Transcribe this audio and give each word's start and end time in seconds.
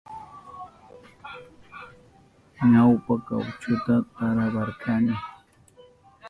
Ñawpa 2.71 3.13
kawchuta 3.27 3.93
tarawarkani. 4.15 5.15